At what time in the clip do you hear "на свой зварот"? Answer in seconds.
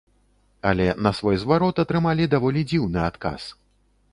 1.07-1.81